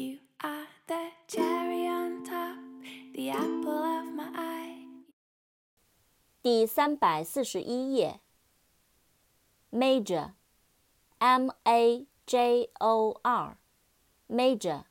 [0.00, 2.58] You are the cherry on top,
[3.14, 4.86] the apple of my eye.
[6.42, 8.20] 第三百四十一页。
[9.70, 14.84] Major，M A J O R，Major，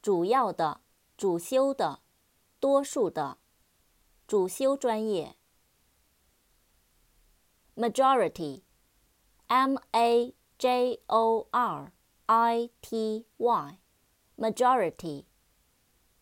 [0.00, 0.82] 主要的、
[1.16, 1.98] 主修的、
[2.60, 3.38] 多数的、
[4.28, 5.34] 主修专业。
[7.74, 11.92] Majority，M A J O R
[12.26, 13.26] I T
[14.36, 15.26] Y，Majority，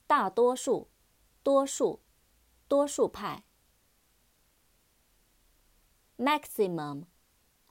[0.06, 0.88] 大多数、
[1.42, 2.02] 多数、
[2.68, 3.44] 多数派。
[6.18, 7.06] maximum,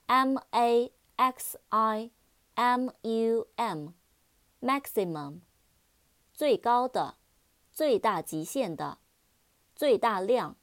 [0.06, 2.10] m a x i
[2.54, 3.94] m u m,
[4.60, 5.42] maximum，
[6.34, 7.16] 最高的，
[7.70, 8.98] 最大极限的，
[9.76, 10.56] 最大量，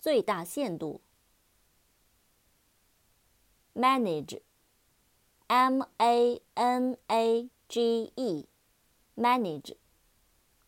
[0.00, 1.02] 最大限度。
[3.74, 4.40] manage,
[5.46, 8.48] m a n a g e,
[9.19, 9.75] manage，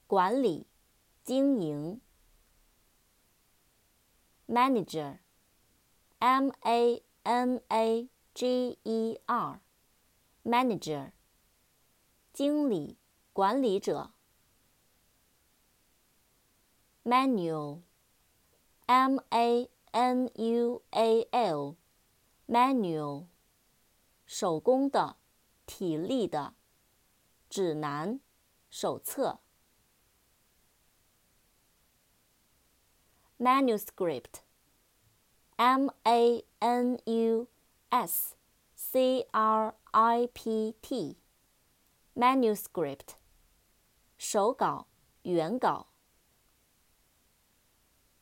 [0.08, 0.68] 管理，
[1.24, 2.02] 经营。
[4.46, 5.20] manager
[6.20, 11.14] M A N A G E R，manager，
[12.34, 12.98] 经理、
[13.32, 14.12] 管理者。
[17.06, 17.80] manual，M
[19.30, 23.28] A N U A L，manual，
[24.26, 25.16] 手工的、
[25.66, 26.56] 体力的。
[27.50, 28.20] 指南、
[28.72, 29.40] 手册。
[33.38, 34.42] manuscript。
[35.58, 37.48] M A N U
[37.92, 38.36] S
[38.74, 43.18] C R I P T，manuscript，
[44.18, 44.88] 手稿、
[45.22, 45.90] 原稿。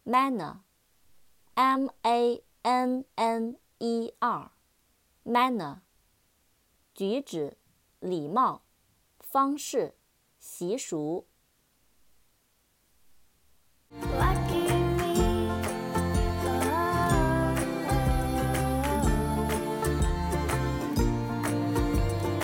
[0.03, 5.79] Manner，M A N N E R，manner，
[6.93, 7.57] 举止、
[7.99, 8.63] 礼貌、
[9.19, 9.95] 方式、
[10.39, 11.27] 习俗。